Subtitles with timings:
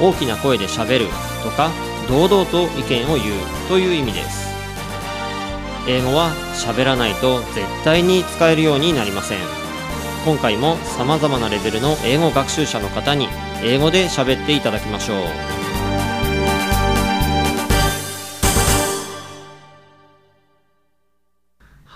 [0.00, 1.06] 大きな声でしゃべる
[1.42, 1.70] とか
[2.08, 4.50] 堂々と意見を言うという意味です。
[5.88, 9.38] 英語は喋らないと絶対に使えるようになりません。
[10.24, 13.28] 今回も様々なレベルの英語学習者の方に
[13.62, 15.18] 英語で喋っていただきましょう。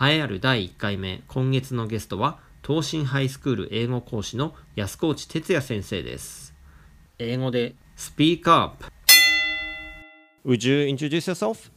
[0.06, 6.54] 栄えある第1回目今月のゲストは東進ハイスクール英語講師の安河内哲也先生です。
[7.18, 8.83] 英語で Speak up
[10.45, 11.69] Would you introduce yourself?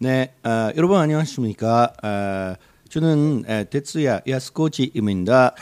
[0.00, 1.92] 네, 어, 여러분 안녕하십니까?
[2.02, 2.54] 어,
[2.88, 5.54] 저는 에, tetsuya 야스코치입니다.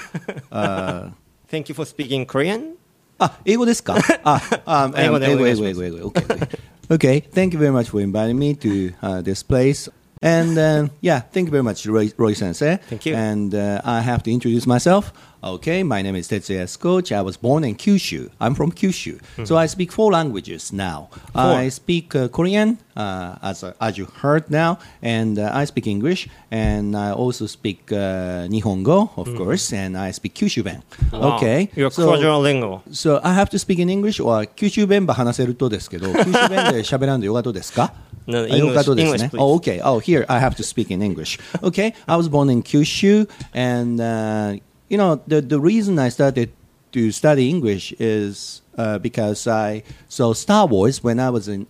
[0.51, 1.12] 어,
[1.48, 2.77] Thank you for speaking Korean
[3.19, 3.95] 아,英語ですか?
[4.25, 5.71] 아, 아, 英語でお願いします。
[5.71, 6.09] 英語、英語、英語.
[6.11, 6.48] Okay, okay.
[6.89, 9.89] okay, thank you very much for inviting me to uh, this place.
[10.28, 12.78] And uh, yeah, thank you very much, Roy, Roy Sensei.
[12.89, 13.16] Thank you.
[13.16, 15.14] And uh, I have to introduce myself.
[15.44, 17.16] Okay, my name is Tetsuya Yasukochi.
[17.16, 18.30] I was born in Kyushu.
[18.42, 19.22] I'm from Kyushu.
[19.38, 19.48] Mm.
[19.48, 21.09] So I speak four languages now.
[21.31, 21.44] Four.
[21.64, 26.28] I speak uh, Korean, uh, as, as you heard now, and uh, I speak English,
[26.50, 29.38] and I also speak uh, Nihongo, of mm.
[29.38, 30.81] course, and I speak Kyushu Ben.
[31.14, 31.38] Wow.
[31.38, 31.70] Okay.
[31.75, 32.81] You're so, lingual.
[32.92, 37.94] So I have to speak in English or Kyushu Ben ば話せるとですけど、Kyushu Ben で喋らんでよかとですか
[38.27, 39.39] No, あよかとです English, ね please.。
[39.39, 39.81] Oh, okay.
[39.83, 41.39] Oh, here I have to speak in English.
[41.62, 41.93] Okay.
[42.07, 46.51] I was born in Kyushu, and uh, you know the the reason I started
[46.93, 51.67] to study English is uh, because I saw Star Wars when I was in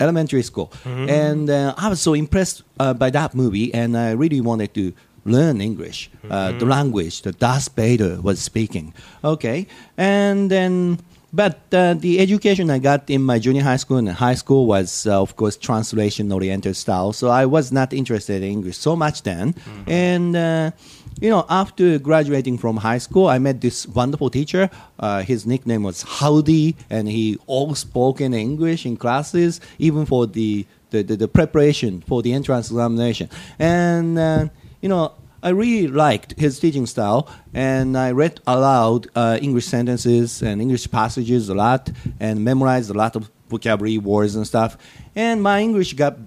[0.00, 4.40] elementary school, and uh, I was so impressed uh, by that movie, and I really
[4.40, 4.92] wanted to
[5.24, 8.92] learn English, uh, the language that Darth Vader was speaking.
[9.22, 10.98] Okay, and then.
[11.33, 15.05] But uh, the education I got in my junior high school and high school was,
[15.05, 17.11] uh, of course, translation oriented style.
[17.11, 19.53] So I was not interested in English so much then.
[19.87, 20.71] And, uh,
[21.19, 24.69] you know, after graduating from high school, I met this wonderful teacher.
[24.99, 30.27] Uh, his nickname was Howdy, and he all spoke in English in classes, even for
[30.27, 33.29] the, the, the, the preparation for the entrance examination.
[33.59, 34.47] And, uh,
[34.81, 35.11] you know,
[35.41, 40.89] I really liked his teaching style, and I read aloud uh, English sentences and English
[40.89, 44.77] passages a lot, and memorized a lot of vocabulary words and stuff.
[45.15, 46.17] And my English got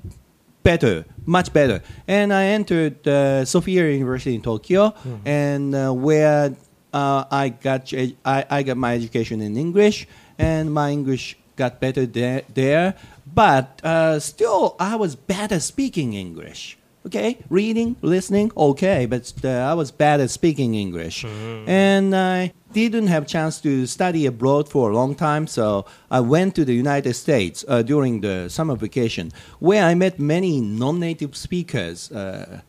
[0.63, 1.83] better, much better.
[2.07, 4.95] And I entered uh, Sophia University in Tokyo,
[5.25, 6.55] and uh, where
[6.93, 7.93] uh, I got
[8.25, 10.07] I, I got my education in English,
[10.39, 12.43] and my English got better there.
[12.55, 12.95] there.
[13.33, 16.77] But uh, still, I was bad at speaking English.
[17.07, 21.25] Okay, reading, listening, okay, but uh, I was bad at speaking English,
[21.67, 25.47] and I didn't have chance to study abroad for a long time.
[25.47, 30.21] So I went to the United States uh, during the summer vacation, where I met
[30.21, 32.61] many non-native speakers uh,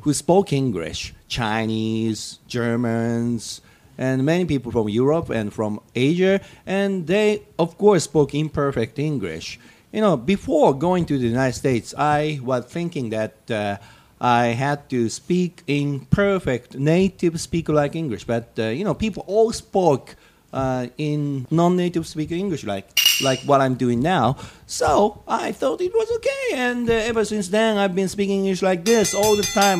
[0.00, 3.60] who spoke English, Chinese, Germans,
[3.96, 9.60] and many people from Europe and from Asia, and they, of course, spoke imperfect English
[9.91, 13.77] You know, before going to the United States, I was thinking that uh,
[14.21, 19.23] I had to speak in perfect native speaker like English, but uh, you know, people
[19.27, 20.15] all spoke
[20.53, 22.87] uh, in non-native speaker English like
[23.23, 24.37] like what I'm doing now.
[24.65, 28.61] So I thought it was okay, and uh, ever since then, I've been speaking English
[28.61, 29.79] like this all the time.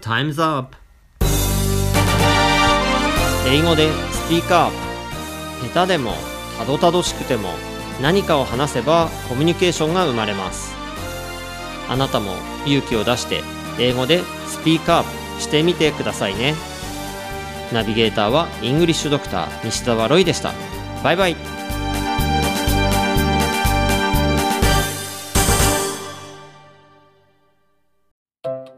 [0.00, 0.76] Time's up
[3.44, 6.14] 英語でスピーカー下手でも
[6.58, 7.50] たどたどしくても
[8.01, 10.75] 何かを話せばコミュニケーションが生まれます。
[11.89, 12.33] あなたも
[12.65, 13.41] 勇気を出して
[13.79, 16.53] 英語でスピーカーしてみてくださいね。
[17.73, 20.53] ナビゲーターはイングリッシュドクター西澤ロイでした。
[21.03, 21.35] バイバイ。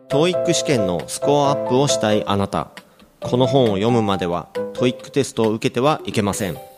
[0.09, 2.71] TOEIC 試験のスコアアップをしたいあなた。
[3.21, 6.68] この本を読むまでは TOEIC テストを受けてはいけません。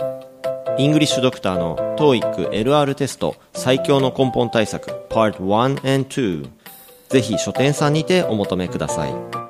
[0.77, 6.49] イングリッシュドクターの TOEIC LR テスト最強の根本対策 Part 1 and 2
[7.09, 9.40] ぜひ書店さんにてお求めください。